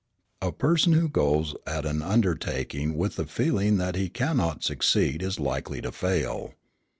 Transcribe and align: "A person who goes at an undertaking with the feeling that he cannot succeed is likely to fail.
"A 0.41 0.51
person 0.51 0.93
who 0.93 1.07
goes 1.07 1.53
at 1.67 1.85
an 1.85 2.01
undertaking 2.01 2.97
with 2.97 3.17
the 3.17 3.27
feeling 3.27 3.77
that 3.77 3.95
he 3.95 4.09
cannot 4.09 4.63
succeed 4.63 5.21
is 5.21 5.39
likely 5.39 5.79
to 5.79 5.91
fail. 5.91 6.55